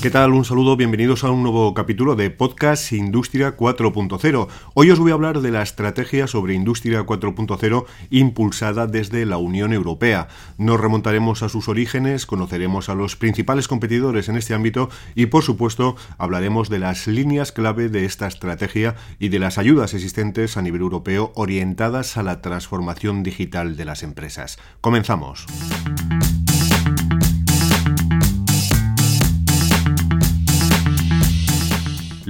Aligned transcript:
¿Qué 0.00 0.10
tal? 0.10 0.32
Un 0.32 0.44
saludo, 0.44 0.76
bienvenidos 0.76 1.24
a 1.24 1.30
un 1.32 1.42
nuevo 1.42 1.74
capítulo 1.74 2.14
de 2.14 2.30
Podcast 2.30 2.92
Industria 2.92 3.56
4.0. 3.56 4.46
Hoy 4.74 4.90
os 4.92 5.00
voy 5.00 5.10
a 5.10 5.14
hablar 5.14 5.40
de 5.40 5.50
la 5.50 5.60
estrategia 5.60 6.28
sobre 6.28 6.54
Industria 6.54 7.04
4.0 7.04 7.84
impulsada 8.10 8.86
desde 8.86 9.26
la 9.26 9.38
Unión 9.38 9.72
Europea. 9.72 10.28
Nos 10.56 10.78
remontaremos 10.78 11.42
a 11.42 11.48
sus 11.48 11.68
orígenes, 11.68 12.26
conoceremos 12.26 12.88
a 12.88 12.94
los 12.94 13.16
principales 13.16 13.66
competidores 13.66 14.28
en 14.28 14.36
este 14.36 14.54
ámbito 14.54 14.88
y 15.16 15.26
por 15.26 15.42
supuesto 15.42 15.96
hablaremos 16.16 16.68
de 16.68 16.78
las 16.78 17.08
líneas 17.08 17.50
clave 17.50 17.88
de 17.88 18.04
esta 18.04 18.28
estrategia 18.28 18.94
y 19.18 19.30
de 19.30 19.40
las 19.40 19.58
ayudas 19.58 19.94
existentes 19.94 20.56
a 20.56 20.62
nivel 20.62 20.82
europeo 20.82 21.32
orientadas 21.34 22.16
a 22.16 22.22
la 22.22 22.40
transformación 22.40 23.24
digital 23.24 23.76
de 23.76 23.84
las 23.84 24.04
empresas. 24.04 24.60
Comenzamos. 24.80 25.44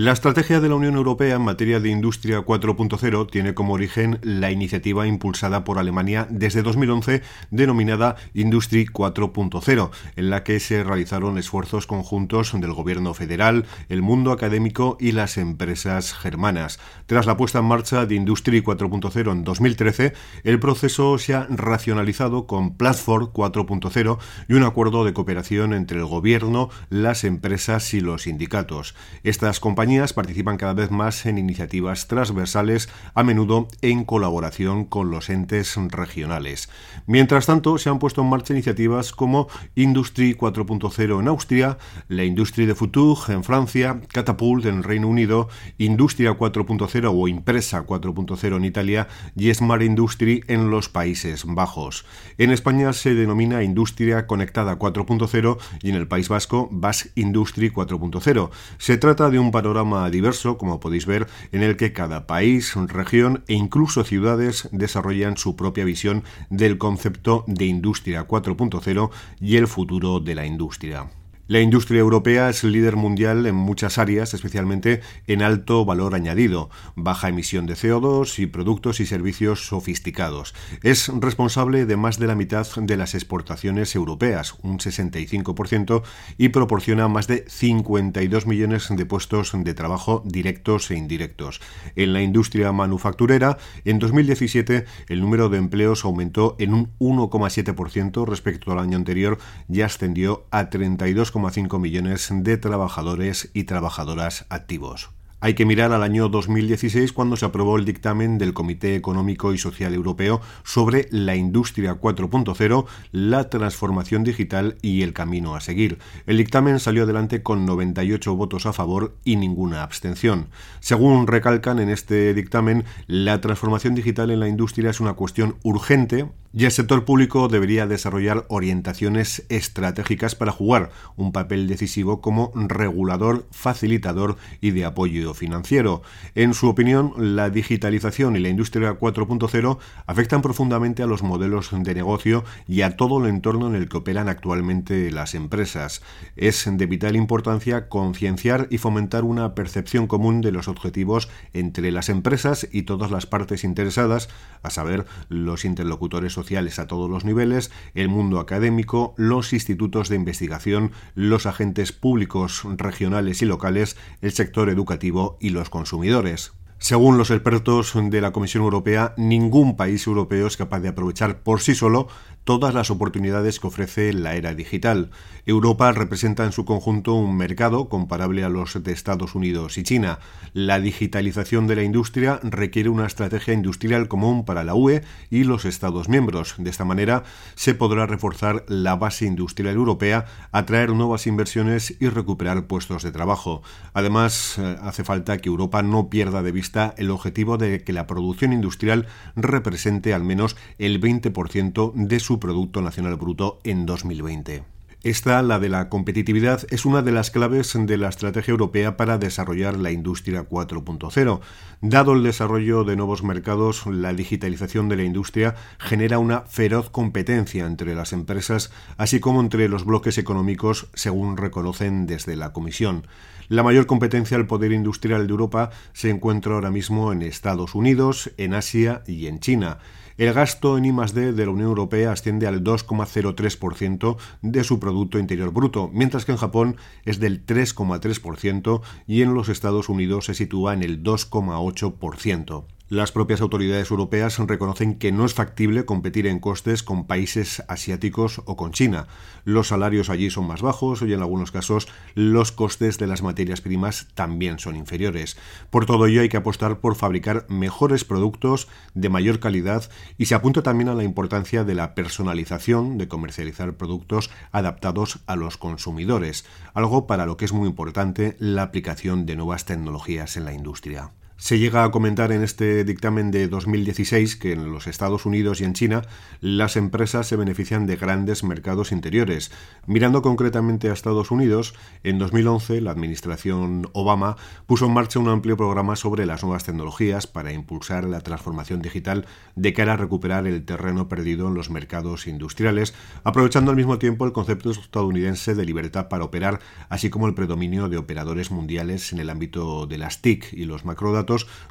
La 0.01 0.13
estrategia 0.13 0.61
de 0.61 0.69
la 0.69 0.77
Unión 0.77 0.95
Europea 0.95 1.35
en 1.35 1.43
materia 1.43 1.81
de 1.81 1.89
Industria 1.89 2.39
4.0 2.39 3.29
tiene 3.33 3.55
como 3.55 3.73
origen 3.73 4.21
la 4.23 4.53
iniciativa 4.53 5.09
impulsada 5.09 5.65
por 5.65 5.81
Alemania 5.81 6.29
desde 6.31 6.63
2011 6.63 7.21
denominada 7.51 8.15
Industry 8.33 8.87
4.0, 8.87 9.91
en 10.15 10.31
la 10.31 10.45
que 10.45 10.61
se 10.61 10.85
realizaron 10.85 11.37
esfuerzos 11.37 11.89
conjuntos 11.89 12.53
del 12.61 12.75
gobierno 12.75 13.13
federal, 13.13 13.67
el 13.89 14.03
mundo 14.03 14.31
académico 14.31 14.97
y 15.01 15.11
las 15.11 15.37
empresas 15.37 16.15
germanas. 16.15 16.79
Tras 17.07 17.27
la 17.27 17.37
puesta 17.37 17.59
en 17.59 17.65
marcha 17.65 18.07
de 18.07 18.15
Industry 18.15 18.63
4.0 18.63 19.33
en 19.33 19.43
2013, 19.43 20.13
el 20.45 20.61
proceso 20.61 21.19
se 21.19 21.35
ha 21.35 21.49
racionalizado 21.51 22.47
con 22.47 22.77
Platform 22.77 23.33
4.0 23.33 24.19
y 24.47 24.53
un 24.53 24.63
acuerdo 24.63 25.05
de 25.05 25.13
cooperación 25.13 25.73
entre 25.73 25.99
el 25.99 26.07
gobierno, 26.07 26.71
las 26.89 27.25
empresas 27.25 27.93
y 27.95 28.01
los 28.01 28.23
sindicatos. 28.23 28.95
Estas 29.25 29.59
compañías 29.59 29.88
participan 30.15 30.59
cada 30.59 30.75
vez 30.75 30.91
más 30.91 31.25
en 31.25 31.39
iniciativas 31.39 32.09
transversales, 32.09 32.91
a 33.15 33.23
menudo 33.23 33.69
en 33.81 34.05
colaboración 34.05 34.85
con 34.85 35.11
los 35.11 35.31
entes 35.31 35.77
regionales. 35.77 36.69
Mientras 37.07 37.47
tanto, 37.47 37.79
se 37.79 37.89
han 37.89 37.99
puesto 37.99 38.21
en 38.21 38.29
marcha 38.29 38.53
iniciativas 38.53 39.13
como 39.13 39.49
Industry 39.77 40.35
4.0 40.35 41.21
en 41.21 41.29
Austria, 41.29 41.79
la 42.09 42.25
Industrie 42.25 42.67
de 42.67 42.75
Futur 42.75 43.19
en 43.29 43.43
Francia, 43.45 44.01
Catapult 44.09 44.67
en 44.67 44.83
Reino 44.83 45.09
Unido, 45.09 45.49
Industria 45.79 46.37
4.0 46.37 47.11
o 47.11 47.29
Impresa 47.29 47.87
4.0 47.87 48.57
en 48.57 48.65
Italia 48.67 49.09
y 49.35 49.53
Smart 49.55 49.83
Industry 49.83 50.45
en 50.49 50.69
los 50.69 50.91
Países 50.91 51.45
Bajos. 51.47 52.05
En 52.37 52.51
España 52.51 52.93
se 52.93 53.15
denomina 53.15 53.63
Industria 53.63 54.27
Conectada 54.27 54.79
4.0 54.79 55.57
y 55.83 55.89
en 55.89 55.97
el 55.97 56.07
País 56.07 56.29
Vasco 56.29 56.69
Basque 56.71 57.11
Industry 57.15 57.71
4.0. 57.71 58.51
Se 58.77 58.99
trata 58.99 59.31
de 59.31 59.39
un 59.39 59.51
panorama 59.51 59.78
diverso, 60.11 60.59
como 60.59 60.81
podéis 60.81 61.07
ver, 61.07 61.27
en 61.53 61.63
el 61.63 61.77
que 61.77 61.93
cada 61.93 62.27
país, 62.27 62.75
región 62.75 63.45
e 63.49 63.55
incluso 63.55 64.05
ciudades 64.05 64.69
desarrollan 64.73 65.37
su 65.37 65.57
propia 65.57 65.85
visión 65.85 66.25
del 66.51 66.79
concepto 66.79 67.45
de 67.47 67.67
industria 67.67 68.27
4.0 68.27 69.11
y 69.41 69.57
el 69.57 69.67
futuro 69.67 70.21
de 70.21 70.35
la 70.35 70.47
industria. 70.47 71.09
La 71.49 71.61
industria 71.61 72.01
europea 72.01 72.51
es 72.51 72.63
líder 72.63 72.97
mundial 72.97 73.47
en 73.47 73.55
muchas 73.55 73.97
áreas, 73.97 74.35
especialmente 74.35 75.01
en 75.27 75.41
alto 75.41 75.87
valor 75.87 76.15
añadido, 76.15 76.69
baja 76.95 77.31
emisión 77.31 77.65
de 77.65 77.73
CO2 77.73 78.39
y 78.39 78.45
productos 78.45 79.01
y 79.01 79.07
servicios 79.07 79.67
sofisticados. 79.67 80.55
Es 80.83 81.09
responsable 81.09 81.87
de 81.87 81.97
más 81.97 82.19
de 82.19 82.27
la 82.27 82.35
mitad 82.35 82.67
de 82.77 82.99
las 82.99 83.15
exportaciones 83.15 83.95
europeas, 83.95 84.57
un 84.63 84.79
65%, 84.79 86.03
y 86.37 86.51
proporciona 86.51 87.09
más 87.09 87.29
de 87.29 87.47
52 87.49 88.47
millones 88.47 88.87
de 88.91 89.07
puestos 89.07 89.53
de 89.55 89.73
trabajo 89.73 90.23
directos 90.27 90.91
e 90.91 90.97
indirectos. 90.97 91.63
En 91.97 92.13
la 92.13 92.21
industria 92.21 92.73
manufacturera, 92.73 93.57
en 93.87 93.99
2017 93.99 94.85
el 95.09 95.23
número 95.23 95.49
de 95.49 95.57
empleos 95.57 96.05
aumentó 96.05 96.57
en 96.59 96.75
un 96.75 96.91
1,7% 96.99 98.27
respecto 98.27 98.71
al 98.71 98.81
año 98.81 98.99
anterior 98.99 99.39
y 99.67 99.81
ascendió 99.81 100.47
a 100.51 100.69
32, 100.69 101.38
5 101.51 101.79
millones 101.79 102.29
de 102.31 102.57
trabajadores 102.57 103.51
y 103.55 103.65
trabajadoras 103.65 104.47
activos. 104.49 105.11
Hay 105.41 105.55
que 105.55 105.65
mirar 105.65 105.93
al 105.93 106.03
año 106.03 106.29
2016 106.29 107.13
cuando 107.13 107.37
se 107.37 107.47
aprobó 107.47 107.77
el 107.77 107.85
dictamen 107.85 108.39
del 108.39 108.55
Comité 108.55 108.97
Económico 108.97 109.53
y 109.53 109.59
Social 109.59 109.95
Europeo 109.95 110.41
sobre 110.65 111.07
la 111.13 111.37
industria 111.37 112.01
4.0, 112.01 112.87
la 113.13 113.49
transformación 113.49 114.25
digital 114.25 114.79
y 114.83 115.03
el 115.03 115.13
camino 115.13 115.55
a 115.55 115.61
seguir. 115.61 115.99
El 116.27 116.39
dictamen 116.39 116.81
salió 116.81 117.05
adelante 117.05 117.45
con 117.45 117.67
98 117.67 118.35
votos 118.35 118.67
a 118.67 118.73
favor 118.73 119.15
y 119.25 119.37
ninguna 119.37 119.85
abstención. 119.85 120.49
Según 120.81 121.29
recalcan 121.29 121.79
en 121.79 121.91
este 121.91 122.35
dictamen, 122.35 122.85
la 123.07 123.41
transformación 123.41 123.95
digital 123.95 124.33
en 124.33 124.41
la 124.41 124.49
industria 124.49 124.91
es 124.91 124.99
una 124.99 125.13
cuestión 125.13 125.55
urgente 125.63 126.27
y 126.53 126.65
el 126.65 126.71
sector 126.71 127.05
público 127.05 127.49
debería 127.49 127.87
desarrollar 127.87 128.47
orientaciones 128.49 129.45
estratégicas 129.51 130.35
para 130.35 130.53
jugar 130.53 130.91
un 131.17 131.31
papel 131.33 131.69
decisivo 131.69 132.21
como 132.21 132.53
regulador, 132.55 133.47
facilitador 133.51 134.37
y 134.61 134.71
de 134.71 134.87
apoyo 134.87 135.35
financiero. 135.35 136.03
En 136.35 136.55
su 136.55 136.69
opinión, 136.69 137.13
la 137.17 137.51
digitalización 137.51 138.37
y 138.37 138.41
la 138.41 138.49
industria 138.49 138.99
4.0 138.99 139.79
afectan 140.07 140.41
profundamente 140.43 141.03
a 141.03 141.07
los 141.07 141.23
modelos 141.23 141.71
de 141.71 141.95
negocio 141.95 142.45
y 142.67 142.81
a 142.81 142.97
todo 142.97 143.23
el 143.23 143.29
entorno 143.29 143.69
en 143.69 143.75
el 143.75 143.89
que 143.89 143.99
operan 143.99 144.29
actualmente 144.29 145.11
las 145.11 145.35
empresas. 145.35 146.03
Es 146.37 146.69
de 146.71 146.87
vital 146.87 147.15
importancia 147.17 147.89
concienciar 147.89 148.69
y 148.71 148.79
fomentar 148.79 149.25
una 149.25 149.55
percepción 149.55 150.07
común 150.07 150.41
de 150.41 150.53
los 150.53 150.69
objetivos 150.69 151.29
entre 151.53 151.93
las 151.93 152.09
empresas 152.09 152.69
y 152.73 152.83
todas 152.83 153.11
las 153.11 153.27
partes 153.27 153.65
interesadas, 153.65 154.29
a 154.63 154.71
saber, 154.71 155.07
los 155.29 155.65
interlocutores 155.65 156.33
sociales 156.33 156.48
a 156.57 156.87
todos 156.87 157.11
los 157.11 157.25
niveles, 157.25 157.71
el 157.95 158.09
mundo 158.09 158.41
académico, 158.41 159.15
los 159.19 159.53
institutos 159.53 160.09
de 160.09 160.17
investigación, 160.17 160.93
los 161.15 161.45
agentes 161.45 161.93
públicos 161.93 162.63
regionales 162.77 163.43
y 163.43 163.45
locales, 163.45 163.97
el 164.23 164.33
sector 164.33 164.71
educativo 164.71 165.37
y 165.41 165.51
los 165.51 165.69
consumidores. 165.69 166.53
Según 166.81 167.19
los 167.19 167.31
expertos 167.31 167.93
de 167.95 168.21
la 168.21 168.31
Comisión 168.31 168.63
Europea, 168.63 169.13
ningún 169.17 169.77
país 169.77 170.07
europeo 170.07 170.47
es 170.47 170.57
capaz 170.57 170.79
de 170.79 170.89
aprovechar 170.89 171.43
por 171.43 171.61
sí 171.61 171.75
solo 171.75 172.07
todas 172.49 172.73
las 172.73 172.91
oportunidades 172.91 173.61
que 173.61 173.67
ofrece 173.67 174.11
la 174.15 174.35
era 174.35 174.55
digital. 174.55 175.11
Europa 175.45 175.93
representa 175.93 176.47
en 176.47 176.53
su 176.53 176.65
conjunto 176.65 177.13
un 177.13 177.37
mercado 177.37 177.91
comparable 177.91 178.43
a 178.43 178.49
los 178.49 178.83
de 178.83 178.91
Estados 178.91 179.35
Unidos 179.35 179.77
y 179.77 179.83
China. 179.83 180.19
La 180.55 180.81
digitalización 180.81 181.67
de 181.67 181.77
la 181.77 181.83
industria 181.83 182.41
requiere 182.43 182.89
una 182.89 183.05
estrategia 183.05 183.53
industrial 183.53 184.09
común 184.09 184.47
para 184.47 184.65
la 184.65 184.75
UE 184.75 185.03
y 185.29 185.45
los 185.45 185.67
Estados 185.67 186.09
miembros. 186.09 186.55
De 186.57 186.71
esta 186.71 186.87
manera 186.87 187.23
se 187.55 187.75
podrá 187.75 188.07
reforzar 188.07 188.65
la 188.67 188.97
base 188.97 189.27
industrial 189.27 189.75
europea, 189.75 190.25
atraer 190.51 190.95
nuevas 190.95 191.27
inversiones 191.27 191.97
y 192.01 192.09
recuperar 192.09 192.67
puestos 192.67 193.03
de 193.03 193.13
trabajo. 193.13 193.61
Además, 193.93 194.57
eh, 194.57 194.77
hace 194.81 195.05
falta 195.05 195.37
que 195.37 195.51
Europa 195.51 195.83
no 195.83 196.09
pierda 196.09 196.43
de 196.43 196.53
vista 196.53 196.95
el 196.97 197.11
objetivo 197.11 197.59
de 197.59 197.85
que 197.85 197.93
la 197.93 198.07
producción 198.07 198.55
industrial 198.55 199.07
represente 199.37 200.15
al 200.15 200.25
menos 200.25 200.57
el 200.79 200.99
20% 200.99 201.93
de 201.95 202.21
su 202.21 202.38
Producto 202.39 202.83
Nacional 202.83 203.17
Bruto 203.17 203.61
en 203.65 203.87
2020. 203.87 204.79
Esta, 205.05 205.41
la 205.43 205.61
de 205.61 205.69
la 205.69 205.89
competitividad, 205.89 206.67
es 206.71 206.85
una 206.85 207.03
de 207.03 207.13
las 207.13 207.31
claves 207.31 207.73
de 207.79 207.97
la 207.97 208.09
estrategia 208.09 208.51
europea 208.51 208.97
para 208.97 209.17
desarrollar 209.17 209.79
la 209.79 209.93
industria 209.93 210.49
4.0. 210.49 211.41
Dado 211.81 212.13
el 212.15 212.25
desarrollo 212.25 212.83
de 212.83 212.97
nuevos 212.97 213.23
mercados, 213.23 213.87
la 213.87 214.13
digitalización 214.13 214.89
de 214.89 214.97
la 214.97 215.05
industria 215.05 215.55
genera 215.79 216.19
una 216.19 216.41
feroz 216.41 216.91
competencia 216.91 217.65
entre 217.65 217.95
las 217.95 218.13
empresas, 218.13 218.73
así 218.97 219.21
como 219.21 219.41
entre 219.41 219.69
los 219.69 219.85
bloques 219.85 220.19
económicos, 220.19 220.89
según 220.95 221.37
reconocen 221.37 222.09
desde 222.09 222.35
la 222.35 222.53
Comisión. 222.53 223.07
La 223.49 223.63
mayor 223.63 223.87
competencia 223.87 224.37
al 224.37 224.49
poder 224.49 224.73
industrial 224.73 225.29
de 225.29 225.31
Europa 225.31 225.71
se 225.93 226.11
encuentra 226.11 226.55
ahora 226.55 226.73
mismo 226.73 227.13
en 227.13 227.23
Estados 227.23 227.77
Unidos, 227.77 228.33
en 228.37 228.53
Asia 228.53 229.03
y 229.07 229.29
en 229.29 229.39
China. 229.39 229.79
El 230.19 230.33
gasto 230.33 230.77
en 230.77 230.85
I+D 230.85 231.33
de 231.33 231.45
la 231.47 231.53
Unión 231.53 231.69
Europea 231.69 232.11
asciende 232.11 232.49
al 232.49 232.65
2,03% 232.65 234.17
de 234.43 234.65
su 234.65 234.81
Producto 234.81 235.21
Interior 235.21 235.53
Bruto, 235.53 235.91
mientras 235.95 236.25
que 236.25 236.33
en 236.33 236.39
Japón 236.39 236.77
es 237.05 237.21
del 237.21 237.47
3,3% 237.47 238.81
y 239.07 239.23
en 239.23 239.33
los 239.33 239.49
Estados 239.49 239.89
Unidos 239.89 240.25
se 240.25 240.35
sitúa 240.35 240.75
en 240.75 240.83
el 240.83 241.05
2,8%. 241.05 242.65
Las 242.91 243.13
propias 243.13 243.43
autoridades 243.43 243.91
europeas 243.91 244.39
reconocen 244.39 244.95
que 244.95 245.13
no 245.13 245.27
es 245.27 245.35
factible 245.35 245.85
competir 245.85 246.27
en 246.27 246.39
costes 246.39 246.83
con 246.83 247.07
países 247.07 247.63
asiáticos 247.69 248.41
o 248.47 248.57
con 248.57 248.73
China. 248.73 249.09
Los 249.45 249.69
salarios 249.69 250.09
allí 250.09 250.31
son 250.31 250.47
más 250.47 250.63
bajos 250.63 251.03
y 251.03 251.13
en 251.13 251.21
algunos 251.21 251.53
casos 251.53 251.87
los 252.15 252.51
costes 252.51 252.97
de 252.97 253.07
las 253.07 253.21
materias 253.21 253.61
primas 253.61 254.09
también 254.15 254.59
son 254.59 254.75
inferiores. 254.75 255.37
Por 255.69 255.85
todo 255.85 256.07
ello 256.07 256.23
hay 256.23 256.31
que 256.31 256.39
apostar 256.39 256.81
por 256.81 256.95
fabricar 256.95 257.45
mejores 257.51 258.07
productos 258.07 258.69
de 258.95 259.11
mayor 259.11 259.39
calidad 259.39 259.91
y 260.17 260.25
se 260.25 260.35
apunta 260.35 260.63
también 260.63 260.89
a 260.89 260.95
la 260.95 261.05
importancia 261.05 261.65
de 261.65 261.75
la 261.75 261.95
personalización, 261.95 262.97
de 262.97 263.07
comercializar 263.07 263.75
productos 263.75 264.31
adaptados 264.51 265.19
a 265.27 265.37
los 265.37 265.59
consumidores, 265.59 266.47
algo 266.73 267.07
para 267.07 267.27
lo 267.27 267.37
que 267.37 267.45
es 267.45 267.53
muy 267.53 267.69
importante 267.69 268.35
la 268.39 268.63
aplicación 268.63 269.27
de 269.27 269.37
nuevas 269.37 269.67
tecnologías 269.67 270.39
en 270.39 270.47
la 270.47 270.55
industria. 270.55 271.11
Se 271.41 271.61
llega 271.61 271.85
a 271.85 271.93
comentar 271.93 272.33
en 272.33 272.43
este 272.43 272.83
dictamen 272.83 273.31
de 273.31 273.47
2016 273.47 274.35
que 274.35 274.51
en 274.51 274.73
los 274.73 274.89
Estados 274.89 275.25
Unidos 275.25 275.61
y 275.61 275.65
en 275.65 275.73
China 275.73 276.03
las 276.41 276.77
empresas 276.77 277.29
se 277.29 277.37
benefician 277.37 277.87
de 277.87 277.95
grandes 277.95 278.43
mercados 278.43 278.91
interiores. 278.91 279.53
Mirando 279.87 280.21
concretamente 280.21 280.91
a 280.91 280.93
Estados 280.93 281.31
Unidos, 281.31 281.75
en 282.03 282.19
2011 282.19 282.81
la 282.81 282.91
administración 282.91 283.89
Obama 283.93 284.37
puso 284.67 284.87
en 284.87 284.95
marcha 284.95 285.21
un 285.21 285.29
amplio 285.29 285.57
programa 285.57 285.95
sobre 285.95 286.27
las 286.27 286.43
nuevas 286.43 286.65
tecnologías 286.65 287.29
para 287.29 287.53
impulsar 287.53 288.03
la 288.03 288.21
transformación 288.21 288.83
digital 288.83 289.25
de 289.55 289.73
cara 289.73 289.93
a 289.93 289.97
recuperar 289.97 290.45
el 290.49 290.65
terreno 290.65 291.07
perdido 291.09 291.47
en 291.47 291.55
los 291.55 291.71
mercados 291.71 292.27
industriales, 292.27 292.95
aprovechando 293.23 293.71
al 293.71 293.77
mismo 293.77 294.01
tiempo 294.01 294.27
el 294.27 294.33
concepto 294.33 294.73
estadounidense 294.73 295.55
de 295.55 295.65
libertad 295.65 296.09
para 296.09 296.25
operar, 296.25 296.59
así 296.89 297.11
como 297.11 297.29
el 297.29 297.35
predominio 297.35 297.89
de 297.89 297.97
operadores 297.97 298.51
mundiales 298.51 299.13
en 299.13 299.21
el 299.21 299.31
ámbito 299.31 299.87
de 299.87 299.99
las 299.99 300.21
TIC 300.21 300.53
y 300.53 300.65
los 300.65 300.85
macrodatos 300.85 301.28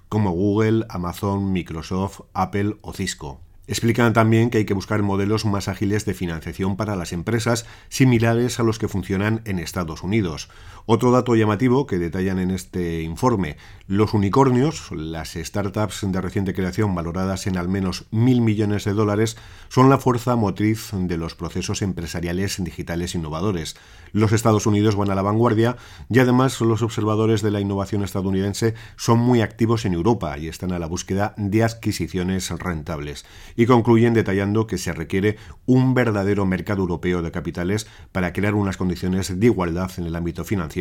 como 0.10 0.32
Google, 0.32 0.86
Amazon, 0.90 1.52
Microsoft, 1.52 2.22
Apple 2.34 2.78
o 2.82 2.94
Cisco. 2.94 3.42
Explican 3.70 4.14
también 4.14 4.50
que 4.50 4.60
hay 4.60 4.66
que 4.66 4.74
buscar 4.74 5.04
modelos 5.04 5.44
más 5.44 5.68
ágiles 5.68 6.06
de 6.06 6.14
financiación 6.14 6.78
para 6.78 6.96
las 6.96 7.12
empresas, 7.12 7.66
similares 7.90 8.62
a 8.62 8.64
los 8.64 8.80
que 8.80 8.88
funcionan 8.88 9.42
en 9.44 9.60
Estados 9.60 10.04
Unidos. 10.04 10.50
Otro 10.90 11.12
dato 11.12 11.36
llamativo 11.36 11.86
que 11.86 12.00
detallan 12.00 12.40
en 12.40 12.50
este 12.50 13.02
informe, 13.02 13.58
los 13.88 14.14
unicornios, 14.14 14.90
las 14.94 15.34
startups 15.34 16.10
de 16.10 16.22
reciente 16.22 16.54
creación 16.54 16.96
valoradas 16.96 17.46
en 17.46 17.58
al 17.58 17.68
menos 17.68 18.06
mil 18.10 18.40
millones 18.40 18.86
de 18.86 18.94
dólares, 18.94 19.36
son 19.68 19.90
la 19.90 19.98
fuerza 19.98 20.38
motriz 20.38 20.92
de 20.94 21.18
los 21.18 21.36
procesos 21.36 21.82
empresariales 21.82 22.64
digitales 22.64 23.16
innovadores. 23.16 23.76
Los 24.14 24.32
Estados 24.32 24.66
Unidos 24.66 24.96
van 24.96 25.12
a 25.12 25.16
la 25.16 25.22
vanguardia 25.24 25.76
y 26.10 26.20
además 26.20 26.62
los 26.62 26.82
observadores 26.82 27.42
de 27.42 27.52
la 27.52 27.60
innovación 27.60 28.02
estadounidense 28.02 28.74
son 28.96 29.20
muy 29.20 29.42
activos 29.42 29.84
en 29.84 29.94
Europa 29.94 30.38
y 30.38 30.48
están 30.48 30.72
a 30.72 30.80
la 30.80 30.88
búsqueda 30.88 31.34
de 31.36 31.66
adquisiciones 31.66 32.50
rentables. 32.50 33.26
Y 33.58 33.66
concluyen 33.66 34.14
detallando 34.14 34.68
que 34.68 34.78
se 34.78 34.94
requiere 34.94 35.36
un 35.66 35.94
verdadero 35.94 36.46
mercado 36.46 36.84
europeo 36.84 37.22
de 37.22 37.32
capitales 37.32 37.88
para 38.14 38.32
crear 38.32 38.56
unas 38.56 38.78
condiciones 38.78 39.38
de 39.38 39.46
igualdad 39.48 39.92
en 39.98 40.06
el 40.06 40.16
ámbito 40.16 40.46
financiero 40.46 40.77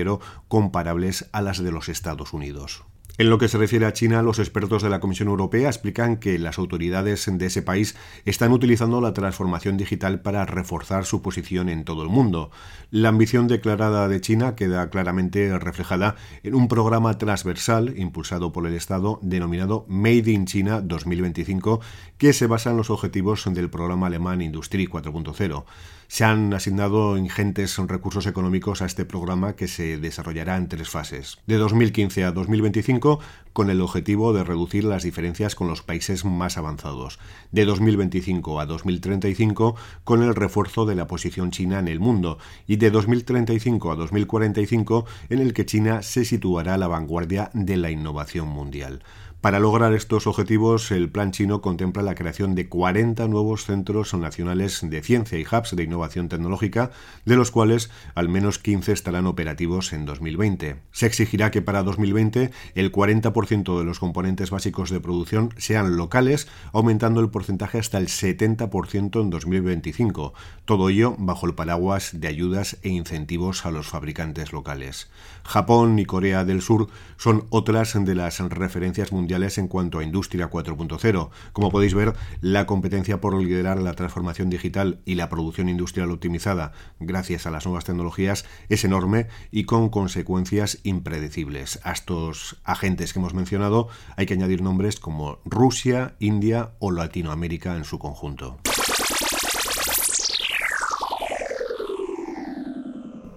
comparables 0.48 1.28
a 1.32 1.40
las 1.40 1.62
de 1.62 1.72
los 1.72 1.88
Estados 1.88 2.32
Unidos. 2.32 2.84
En 3.18 3.30
lo 3.30 3.38
que 3.38 3.48
se 3.48 3.56
refiere 3.56 3.86
a 3.86 3.94
China, 3.94 4.20
los 4.20 4.38
expertos 4.38 4.82
de 4.82 4.90
la 4.90 5.00
Comisión 5.00 5.28
Europea 5.28 5.68
explican 5.68 6.18
que 6.18 6.38
las 6.38 6.58
autoridades 6.58 7.24
de 7.26 7.46
ese 7.46 7.62
país 7.62 7.96
están 8.26 8.52
utilizando 8.52 9.00
la 9.00 9.14
transformación 9.14 9.78
digital 9.78 10.20
para 10.20 10.44
reforzar 10.44 11.06
su 11.06 11.22
posición 11.22 11.70
en 11.70 11.86
todo 11.86 12.02
el 12.02 12.10
mundo. 12.10 12.50
La 12.90 13.08
ambición 13.08 13.48
declarada 13.48 14.06
de 14.08 14.20
China 14.20 14.54
queda 14.54 14.90
claramente 14.90 15.58
reflejada 15.58 16.16
en 16.42 16.54
un 16.54 16.68
programa 16.68 17.16
transversal 17.16 17.94
impulsado 17.96 18.52
por 18.52 18.66
el 18.66 18.74
Estado 18.74 19.18
denominado 19.22 19.86
Made 19.88 20.30
in 20.30 20.44
China 20.44 20.82
2025, 20.82 21.80
que 22.18 22.34
se 22.34 22.46
basa 22.46 22.72
en 22.72 22.76
los 22.76 22.90
objetivos 22.90 23.46
del 23.50 23.70
programa 23.70 24.08
alemán 24.08 24.42
Industrie 24.42 24.90
4.0. 24.90 25.64
Se 26.08 26.24
han 26.24 26.54
asignado 26.54 27.16
ingentes 27.18 27.76
recursos 27.78 28.26
económicos 28.26 28.80
a 28.80 28.86
este 28.86 29.04
programa 29.04 29.56
que 29.56 29.66
se 29.66 29.98
desarrollará 29.98 30.56
en 30.56 30.68
tres 30.68 30.88
fases. 30.88 31.38
De 31.46 31.56
2015 31.56 32.24
a 32.24 32.32
2025, 32.32 33.18
con 33.52 33.70
el 33.70 33.80
objetivo 33.80 34.32
de 34.32 34.44
reducir 34.44 34.84
las 34.84 35.02
diferencias 35.02 35.54
con 35.54 35.66
los 35.66 35.82
países 35.82 36.24
más 36.24 36.58
avanzados. 36.58 37.18
De 37.50 37.64
2025 37.64 38.60
a 38.60 38.66
2035, 38.66 39.74
con 40.04 40.22
el 40.22 40.34
refuerzo 40.34 40.86
de 40.86 40.94
la 40.94 41.06
posición 41.06 41.50
china 41.50 41.78
en 41.80 41.88
el 41.88 41.98
mundo. 41.98 42.38
Y 42.66 42.76
de 42.76 42.90
2035 42.90 43.90
a 43.90 43.96
2045, 43.96 45.06
en 45.30 45.40
el 45.40 45.54
que 45.54 45.66
China 45.66 46.02
se 46.02 46.24
situará 46.24 46.74
a 46.74 46.78
la 46.78 46.86
vanguardia 46.86 47.50
de 47.52 47.76
la 47.76 47.90
innovación 47.90 48.48
mundial. 48.48 49.02
Para 49.46 49.60
lograr 49.60 49.94
estos 49.94 50.26
objetivos, 50.26 50.90
el 50.90 51.08
plan 51.08 51.30
chino 51.30 51.60
contempla 51.60 52.02
la 52.02 52.16
creación 52.16 52.56
de 52.56 52.68
40 52.68 53.28
nuevos 53.28 53.64
centros 53.64 54.12
nacionales 54.12 54.80
de 54.82 55.02
ciencia 55.02 55.38
y 55.38 55.44
hubs 55.44 55.76
de 55.76 55.84
innovación 55.84 56.28
tecnológica, 56.28 56.90
de 57.24 57.36
los 57.36 57.52
cuales 57.52 57.88
al 58.16 58.28
menos 58.28 58.58
15 58.58 58.90
estarán 58.90 59.24
operativos 59.28 59.92
en 59.92 60.04
2020. 60.04 60.80
Se 60.90 61.06
exigirá 61.06 61.52
que 61.52 61.62
para 61.62 61.84
2020 61.84 62.50
el 62.74 62.90
40% 62.90 63.78
de 63.78 63.84
los 63.84 64.00
componentes 64.00 64.50
básicos 64.50 64.90
de 64.90 64.98
producción 64.98 65.50
sean 65.58 65.96
locales, 65.96 66.48
aumentando 66.72 67.20
el 67.20 67.30
porcentaje 67.30 67.78
hasta 67.78 67.98
el 67.98 68.08
70% 68.08 69.20
en 69.20 69.30
2025. 69.30 70.34
Todo 70.64 70.88
ello 70.88 71.14
bajo 71.20 71.46
el 71.46 71.54
paraguas 71.54 72.10
de 72.14 72.26
ayudas 72.26 72.78
e 72.82 72.88
incentivos 72.88 73.64
a 73.64 73.70
los 73.70 73.86
fabricantes 73.86 74.52
locales. 74.52 75.08
Japón 75.44 76.00
y 76.00 76.04
Corea 76.04 76.44
del 76.44 76.62
Sur 76.62 76.88
son 77.16 77.46
otras 77.50 77.94
de 78.04 78.16
las 78.16 78.40
referencias 78.40 79.12
en 79.36 79.68
cuanto 79.68 79.98
a 79.98 80.04
Industria 80.04 80.50
4.0. 80.50 81.28
Como 81.52 81.70
podéis 81.70 81.94
ver, 81.94 82.14
la 82.40 82.64
competencia 82.64 83.20
por 83.20 83.40
liderar 83.40 83.80
la 83.80 83.92
transformación 83.92 84.48
digital 84.48 85.00
y 85.04 85.14
la 85.14 85.28
producción 85.28 85.68
industrial 85.68 86.10
optimizada 86.10 86.72
gracias 87.00 87.46
a 87.46 87.50
las 87.50 87.66
nuevas 87.66 87.84
tecnologías 87.84 88.46
es 88.70 88.84
enorme 88.84 89.26
y 89.50 89.64
con 89.64 89.90
consecuencias 89.90 90.78
impredecibles. 90.84 91.80
A 91.84 91.92
estos 91.92 92.56
agentes 92.64 93.12
que 93.12 93.18
hemos 93.18 93.34
mencionado 93.34 93.88
hay 94.16 94.24
que 94.24 94.34
añadir 94.34 94.62
nombres 94.62 94.98
como 94.98 95.38
Rusia, 95.44 96.14
India 96.18 96.70
o 96.78 96.90
Latinoamérica 96.90 97.76
en 97.76 97.84
su 97.84 97.98
conjunto. 97.98 98.58